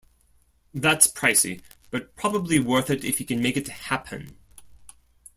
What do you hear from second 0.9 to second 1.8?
pricey,